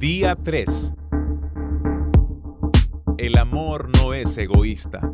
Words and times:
Día 0.00 0.34
3. 0.34 0.94
El 3.18 3.36
amor 3.36 3.90
no 3.98 4.14
es 4.14 4.38
egoísta. 4.38 5.10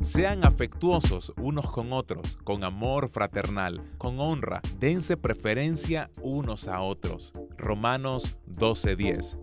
Sean 0.00 0.44
afectuosos 0.44 1.32
unos 1.36 1.68
con 1.68 1.92
otros, 1.92 2.38
con 2.44 2.62
amor 2.62 3.08
fraternal, 3.08 3.82
con 3.98 4.20
honra, 4.20 4.62
dense 4.78 5.16
preferencia 5.16 6.10
unos 6.22 6.68
a 6.68 6.80
otros. 6.80 7.32
Romanos 7.58 8.36
12:10. 8.46 9.36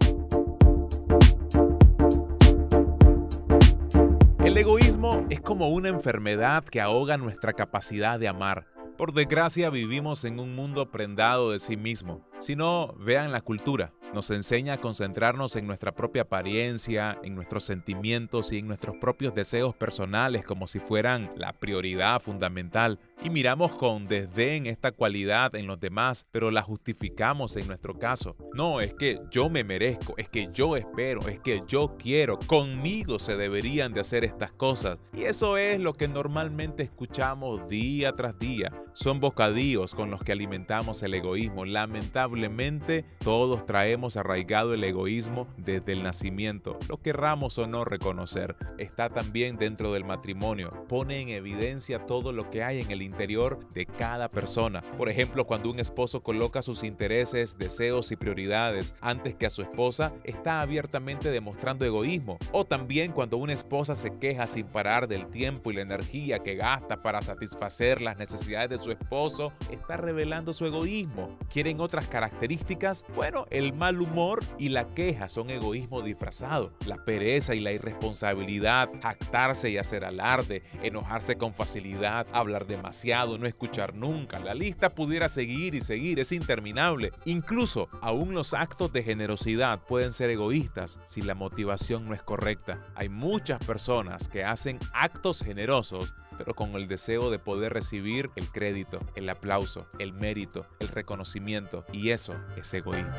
El 4.45 4.55
egoísmo 4.55 5.25
es 5.29 5.41
como 5.41 5.67
una 5.67 5.89
enfermedad 5.89 6.63
que 6.63 6.79
ahoga 6.79 7.17
nuestra 7.17 7.51
capacidad 7.51 8.17
de 8.21 8.29
amar. 8.29 8.67
Por 8.98 9.14
desgracia 9.14 9.70
vivimos 9.70 10.23
en 10.23 10.39
un 10.39 10.55
mundo 10.55 10.91
prendado 10.91 11.52
de 11.52 11.59
sí 11.59 11.77
mismo. 11.77 12.25
Si 12.39 12.55
no, 12.55 12.95
vean 12.98 13.31
la 13.31 13.41
cultura 13.41 13.94
nos 14.13 14.31
enseña 14.31 14.73
a 14.73 14.77
concentrarnos 14.77 15.55
en 15.55 15.67
nuestra 15.67 15.93
propia 15.93 16.23
apariencia, 16.23 17.20
en 17.23 17.35
nuestros 17.35 17.63
sentimientos 17.63 18.52
y 18.52 18.59
en 18.59 18.67
nuestros 18.67 18.95
propios 18.98 19.34
deseos 19.34 19.75
personales 19.75 20.45
como 20.45 20.67
si 20.67 20.79
fueran 20.79 21.31
la 21.35 21.53
prioridad 21.53 22.20
fundamental. 22.21 22.99
Y 23.23 23.29
miramos 23.31 23.75
con 23.75 24.07
desdén 24.07 24.67
esta 24.67 24.91
cualidad 24.91 25.55
en 25.55 25.65
los 25.65 25.79
demás, 25.79 26.27
pero 26.31 26.51
la 26.51 26.62
justificamos 26.62 27.55
en 27.55 27.67
nuestro 27.67 27.98
caso. 27.98 28.35
No, 28.53 28.79
es 28.79 28.93
que 28.93 29.20
yo 29.31 29.49
me 29.49 29.63
merezco, 29.63 30.13
es 30.17 30.29
que 30.29 30.49
yo 30.53 30.76
espero, 30.77 31.27
es 31.27 31.39
que 31.39 31.63
yo 31.67 31.95
quiero, 31.98 32.37
conmigo 32.39 33.17
se 33.17 33.35
deberían 33.35 33.93
de 33.93 34.01
hacer 34.01 34.23
estas 34.23 34.51
cosas. 34.51 34.99
Y 35.13 35.23
eso 35.23 35.57
es 35.57 35.79
lo 35.79 35.93
que 35.93 36.07
normalmente 36.07 36.84
escuchamos 36.84 37.67
día 37.67 38.13
tras 38.13 38.37
día. 38.37 38.71
Son 38.93 39.20
bocadillos 39.20 39.93
con 39.93 40.12
los 40.12 40.23
que 40.23 40.31
alimentamos 40.31 41.01
el 41.03 41.15
egoísmo. 41.15 41.65
Lamentablemente, 41.65 43.05
todos 43.20 43.65
traemos 43.65 43.96
hemos 43.97 44.15
arraigado 44.15 44.75
el 44.75 44.83
egoísmo 44.83 45.48
desde 45.57 45.93
el 45.93 46.03
nacimiento, 46.03 46.77
lo 46.87 47.01
querramos 47.01 47.57
o 47.57 47.65
no 47.65 47.84
reconocer. 47.84 48.55
Está 48.77 49.09
también 49.09 49.57
dentro 49.57 49.91
del 49.91 50.05
matrimonio, 50.05 50.70
pone 50.87 51.20
en 51.20 51.29
evidencia 51.29 52.05
todo 52.05 52.31
lo 52.31 52.48
que 52.49 52.63
hay 52.63 52.79
en 52.79 52.91
el 52.91 53.01
interior 53.01 53.67
de 53.73 53.87
cada 53.87 54.29
persona. 54.29 54.84
Por 54.98 55.09
ejemplo, 55.09 55.45
cuando 55.45 55.71
un 55.71 55.79
esposo 55.79 56.21
coloca 56.21 56.62
sus 56.62 56.84
intereses, 56.84 57.57
deseos 57.57 58.12
y 58.12 58.15
prioridades 58.15 58.93
antes 59.01 59.35
que 59.35 59.48
a 59.48 59.49
su 59.49 59.63
esposa, 59.63 60.13
está 60.23 60.61
abiertamente 60.61 61.32
demostrando 61.32 61.84
egoísmo. 61.84 62.37
O 62.51 62.65
también 62.65 63.11
cuando 63.11 63.37
una 63.37 63.54
esposa 63.54 63.95
se 63.95 64.16
queja 64.17 64.45
sin 64.45 64.67
parar 64.67 65.07
del 65.07 65.28
tiempo 65.28 65.72
y 65.72 65.75
la 65.75 65.81
energía 65.81 66.39
que 66.39 66.56
gasta 66.56 67.01
para 67.01 67.23
satisfacer 67.23 68.01
las 68.01 68.17
necesidades 68.17 68.69
de 68.69 68.78
su 68.78 68.91
esposo, 68.91 69.53
está 69.72 69.97
revelando 69.97 70.53
su 70.53 70.66
egoísmo. 70.66 71.35
¿Quieren 71.51 71.79
otras 71.79 72.07
características? 72.07 73.06
Bueno, 73.16 73.45
el 73.50 73.73
mal 73.73 73.87
mal 73.88 74.02
humor 74.02 74.44
y 74.57 74.68
la 74.68 74.94
queja 74.94 75.30
son 75.30 75.50
egoísmo 75.50 76.02
disfrazado. 76.02 76.74
La 76.85 77.06
pereza 77.06 77.56
y 77.56 77.62
la 77.62 77.72
irresponsabilidad, 77.72 78.90
jactarse 79.02 79.69
y 79.69 79.78
hacer 79.78 80.03
alarde, 80.03 80.62
enojarse 80.84 81.38
con 81.38 81.53
facilidad, 81.53 82.28
hablar 82.34 82.68
demasiado, 82.68 83.38
no 83.38 83.47
escuchar 83.47 83.96
nunca. 83.96 84.40
La 84.40 84.56
lista 84.56 84.90
pudiera 84.90 85.29
seguir 85.29 85.74
y 85.74 85.79
seguir, 85.79 86.19
es 86.19 86.34
interminable. 86.34 87.13
Incluso 87.24 87.88
aún 88.02 88.34
los 88.34 88.53
actos 88.53 88.91
de 88.91 89.03
generosidad 89.03 89.79
pueden 89.79 90.12
ser 90.12 90.31
egoístas 90.31 91.00
si 91.06 91.22
la 91.22 91.34
motivación 91.34 92.09
no 92.09 92.13
es 92.13 92.22
correcta. 92.22 92.85
Hay 92.94 93.07
muchas 93.07 93.66
personas 93.66 94.28
que 94.28 94.44
hacen 94.44 94.79
actos 94.91 95.41
generosos 95.41 96.13
pero 96.38 96.53
con 96.53 96.75
el 96.75 96.88
deseo 96.88 97.31
de 97.31 97.40
poder 97.40 97.74
recibir 97.74 98.29
el 98.35 98.50
crédito, 98.51 99.00
el 99.16 99.29
aplauso, 99.29 99.88
el 100.00 100.13
mérito, 100.13 100.66
el 100.79 100.88
reconocimiento, 100.88 101.84
y 101.91 102.12
eso 102.12 102.35
es 102.56 102.74
egoísmo. 102.74 103.16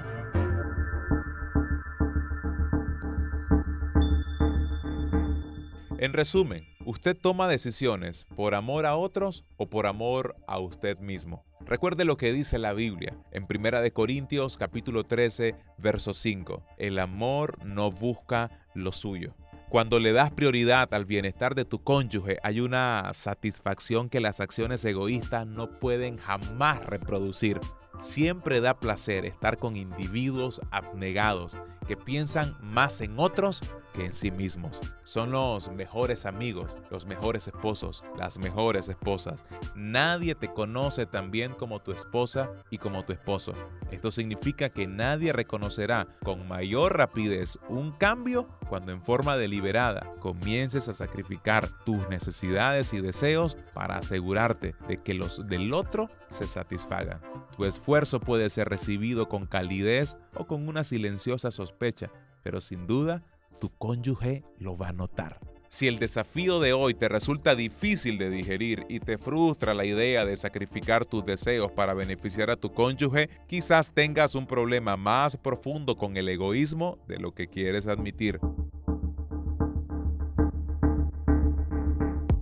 En 6.01 6.13
resumen, 6.13 6.65
usted 6.85 7.17
toma 7.21 7.49
decisiones 7.49 8.25
por 8.37 8.55
amor 8.55 8.87
a 8.87 8.95
otros 8.95 9.45
o 9.57 9.69
por 9.69 9.89
amor 9.89 10.37
a 10.47 10.61
usted 10.61 10.97
mismo. 10.99 11.45
Recuerde 11.67 12.05
lo 12.05 12.17
que 12.17 12.33
dice 12.33 12.57
la 12.57 12.73
Biblia 12.73 13.19
en 13.33 13.49
1 13.53 13.81
de 13.81 13.93
Corintios 13.93 14.57
capítulo 14.57 15.03
13, 15.03 15.57
verso 15.77 16.15
5. 16.15 16.65
El 16.79 17.01
amor 17.01 17.59
no 17.65 17.91
busca 17.91 18.65
lo 18.75 18.93
suyo. 18.93 19.35
Cuando 19.71 19.99
le 19.99 20.13
das 20.13 20.31
prioridad 20.31 20.95
al 20.95 21.05
bienestar 21.05 21.57
de 21.57 21.65
tu 21.65 21.83
cónyuge, 21.83 22.39
hay 22.45 22.61
una 22.61 23.11
satisfacción 23.13 24.09
que 24.09 24.21
las 24.21 24.39
acciones 24.39 24.85
egoístas 24.85 25.49
no 25.49 25.81
pueden 25.81 26.17
jamás 26.17 26.87
reproducir. 26.87 27.61
Siempre 27.99 28.61
da 28.61 28.79
placer 28.79 29.27
estar 29.27 29.59
con 29.59 29.77
individuos 29.77 30.61
abnegados 30.71 31.57
que 31.89 31.97
piensan 31.97 32.57
más 32.63 33.01
en 33.01 33.19
otros 33.19 33.63
en 34.05 34.15
sí 34.15 34.31
mismos. 34.31 34.81
Son 35.05 35.31
los 35.31 35.71
mejores 35.71 36.27
amigos, 36.27 36.79
los 36.91 37.07
mejores 37.07 37.49
esposos, 37.49 38.05
las 38.17 38.39
mejores 38.39 38.89
esposas. 38.89 39.47
Nadie 39.75 40.35
te 40.35 40.53
conoce 40.53 41.07
tan 41.07 41.31
bien 41.31 41.53
como 41.55 41.81
tu 41.81 41.93
esposa 41.93 42.51
y 42.71 42.79
como 42.79 43.05
tu 43.05 43.13
esposo. 43.13 43.53
Esto 43.91 44.11
significa 44.11 44.69
que 44.69 44.87
nadie 44.87 45.33
reconocerá 45.33 46.07
con 46.25 46.47
mayor 46.49 46.97
rapidez 46.97 47.59
un 47.69 47.93
cambio 47.93 48.49
cuando 48.69 48.93
en 48.93 49.03
forma 49.03 49.37
deliberada 49.37 50.11
comiences 50.21 50.89
a 50.89 50.95
sacrificar 50.95 51.69
tus 51.85 52.09
necesidades 52.09 52.93
y 52.93 53.01
deseos 53.01 53.57
para 53.75 53.97
asegurarte 53.97 54.75
de 54.87 54.99
que 55.03 55.15
los 55.15 55.47
del 55.49 55.73
otro 55.73 56.09
se 56.29 56.47
satisfagan. 56.47 57.21
Tu 57.57 57.65
esfuerzo 57.65 58.21
puede 58.21 58.51
ser 58.51 58.69
recibido 58.69 59.29
con 59.29 59.47
calidez 59.47 60.17
o 60.35 60.47
con 60.47 60.69
una 60.69 60.85
silenciosa 60.85 61.51
sospecha, 61.51 62.11
pero 62.43 62.61
sin 62.61 62.87
duda 62.87 63.23
tu 63.59 63.71
cónyuge 63.71 64.45
lo 64.59 64.77
va 64.77 64.89
a 64.89 64.93
notar. 64.93 65.41
Si 65.71 65.87
el 65.87 65.99
desafío 65.99 66.61
de 66.61 66.73
hoy 66.73 66.95
te 66.95 67.11
resulta 67.11 67.55
difícil 67.55 68.17
de 68.17 68.31
digerir 68.31 68.87
y 68.89 69.01
te 69.01 69.19
frustra 69.19 69.75
la 69.75 69.85
idea 69.85 70.25
de 70.25 70.35
sacrificar 70.35 71.05
tus 71.05 71.27
deseos 71.27 71.71
para 71.73 71.93
beneficiar 71.93 72.51
a 72.51 72.57
tu 72.57 72.73
cónyuge, 72.73 73.29
quizás 73.47 73.93
tengas 73.93 74.35
un 74.35 74.47
problema 74.47 74.97
más 74.97 75.37
profundo 75.37 75.99
con 75.99 76.17
el 76.17 76.31
egoísmo 76.31 76.99
de 77.07 77.19
lo 77.19 77.33
que 77.35 77.49
quieres 77.49 77.87
admitir. 77.87 78.41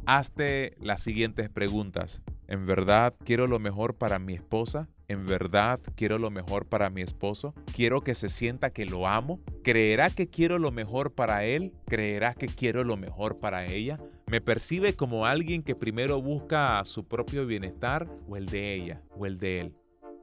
Hazte 0.06 0.76
las 0.80 1.02
siguientes 1.02 1.50
preguntas. 1.50 2.22
¿En 2.48 2.64
verdad 2.64 3.14
quiero 3.24 3.46
lo 3.48 3.58
mejor 3.58 3.94
para 3.96 4.18
mi 4.18 4.34
esposa? 4.34 4.88
¿En 5.08 5.26
verdad 5.26 5.80
quiero 5.96 6.18
lo 6.18 6.30
mejor 6.30 6.66
para 6.66 6.90
mi 6.90 7.02
esposo? 7.02 7.54
¿Quiero 7.74 8.02
que 8.02 8.14
se 8.14 8.28
sienta 8.28 8.70
que 8.70 8.86
lo 8.86 9.08
amo? 9.08 9.40
¿Creerá 9.64 10.10
que 10.10 10.28
quiero 10.28 10.58
lo 10.58 10.70
mejor 10.70 11.12
para 11.12 11.44
él? 11.44 11.72
¿Creerá 11.86 12.34
que 12.34 12.46
quiero 12.46 12.84
lo 12.84 12.96
mejor 12.96 13.36
para 13.36 13.66
ella? 13.66 13.96
¿Me 14.26 14.40
percibe 14.40 14.94
como 14.94 15.26
alguien 15.26 15.62
que 15.62 15.74
primero 15.74 16.22
busca 16.22 16.84
su 16.84 17.06
propio 17.06 17.46
bienestar 17.46 18.08
o 18.28 18.36
el 18.36 18.46
de 18.46 18.74
ella 18.74 19.02
o 19.16 19.26
el 19.26 19.38
de 19.38 19.60
él? 19.60 19.74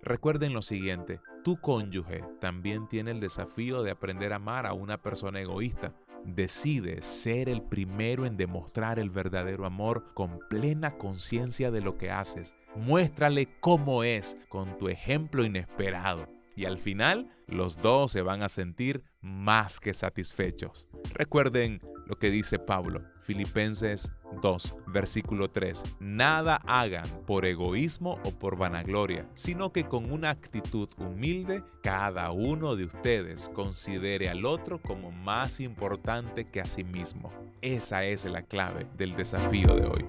Recuerden 0.02 0.54
lo 0.54 0.62
siguiente, 0.62 1.20
tu 1.44 1.60
cónyuge 1.60 2.24
también 2.40 2.88
tiene 2.88 3.12
el 3.12 3.20
desafío 3.20 3.84
de 3.84 3.92
aprender 3.92 4.34
a 4.34 4.38
amar 4.38 4.66
a 4.66 4.74
una 4.74 5.02
persona 5.02 5.42
egoísta 5.42 5.94
Decide 6.26 7.02
ser 7.02 7.50
el 7.50 7.62
primero 7.62 8.26
en 8.26 8.38
demostrar 8.38 9.00
el 9.00 9.10
verdadero 9.10 9.66
amor 9.66 10.14
con 10.14 10.40
plena 10.50 10.98
conciencia 10.98 11.70
de 11.72 11.82
lo 11.82 11.98
que 11.98 12.12
haces. 12.12 12.56
Muéstrale 12.76 13.50
cómo 13.60 14.04
es 14.04 14.38
con 14.50 14.78
tu 14.78 14.90
ejemplo 14.90 15.44
inesperado. 15.44 16.28
Y 16.56 16.66
al 16.66 16.78
final, 16.78 17.30
los 17.48 17.78
dos 17.78 18.12
se 18.12 18.22
van 18.22 18.42
a 18.44 18.50
sentir 18.50 19.04
más 19.22 19.80
que 19.80 19.94
satisfechos. 19.94 20.88
Recuerden 21.14 21.82
lo 22.14 22.20
que 22.20 22.30
dice 22.30 22.60
Pablo, 22.60 23.02
Filipenses 23.22 24.12
2, 24.44 24.76
versículo 24.86 25.50
3. 25.50 25.84
Nada 26.00 26.58
hagan 26.68 27.08
por 27.26 27.44
egoísmo 27.44 28.20
o 28.24 28.30
por 28.30 28.56
vanagloria, 28.56 29.28
sino 29.34 29.74
que 29.74 29.86
con 29.86 30.12
una 30.12 30.30
actitud 30.30 30.88
humilde, 31.00 31.64
cada 31.82 32.30
uno 32.30 32.76
de 32.76 32.86
ustedes 32.86 33.50
considere 33.56 34.30
al 34.30 34.46
otro 34.46 34.80
como 34.80 35.12
más 35.12 35.60
importante 35.60 36.46
que 36.46 36.62
a 36.62 36.68
sí 36.68 36.84
mismo. 36.84 37.32
Esa 37.64 38.04
es 38.04 38.26
la 38.26 38.44
clave 38.44 38.86
del 38.96 39.16
desafío 39.16 39.74
de 39.74 39.88
hoy. 39.88 40.06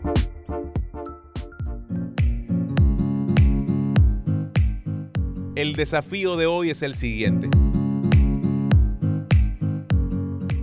El 5.57 5.75
desafío 5.75 6.37
de 6.37 6.45
hoy 6.45 6.69
es 6.69 6.83
el 6.83 6.97
siguiente. 6.97 7.49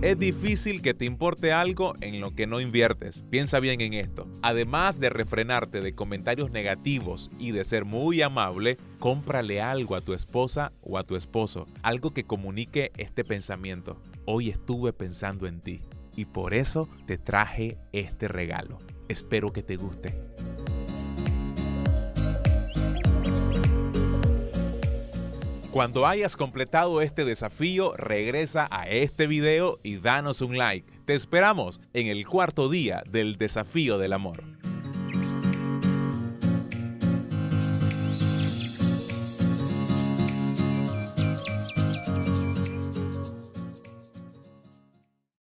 Es 0.02 0.18
difícil 0.18 0.82
que 0.82 0.94
te 0.94 1.04
importe 1.04 1.52
algo 1.52 1.94
en 2.00 2.20
lo 2.20 2.34
que 2.34 2.48
no 2.48 2.60
inviertes. 2.60 3.22
Piensa 3.30 3.60
bien 3.60 3.80
en 3.80 3.94
esto. 3.94 4.26
Además 4.42 4.98
de 4.98 5.10
refrenarte 5.10 5.80
de 5.80 5.94
comentarios 5.94 6.50
negativos 6.50 7.30
y 7.38 7.52
de 7.52 7.62
ser 7.62 7.84
muy 7.84 8.20
amable, 8.20 8.78
cómprale 8.98 9.60
algo 9.60 9.94
a 9.94 10.00
tu 10.00 10.12
esposa 10.12 10.72
o 10.82 10.98
a 10.98 11.04
tu 11.04 11.14
esposo, 11.14 11.68
algo 11.84 12.10
que 12.10 12.24
comunique 12.24 12.90
este 12.96 13.22
pensamiento. 13.22 13.96
Hoy 14.24 14.50
estuve 14.50 14.92
pensando 14.92 15.46
en 15.46 15.60
ti 15.60 15.80
y 16.16 16.24
por 16.24 16.52
eso 16.52 16.88
te 17.06 17.16
traje 17.16 17.78
este 17.92 18.26
regalo. 18.26 18.80
Espero 19.08 19.52
que 19.52 19.62
te 19.62 19.76
guste. 19.76 20.16
Cuando 25.72 26.06
hayas 26.06 26.36
completado 26.36 27.00
este 27.00 27.24
desafío, 27.24 27.96
regresa 27.96 28.68
a 28.70 28.90
este 28.90 29.26
video 29.26 29.80
y 29.82 29.96
danos 29.96 30.42
un 30.42 30.58
like. 30.58 30.86
Te 31.06 31.14
esperamos 31.14 31.80
en 31.94 32.08
el 32.08 32.26
cuarto 32.26 32.68
día 32.68 33.02
del 33.08 33.38
desafío 33.38 33.96
del 33.96 34.12
amor. 34.12 34.51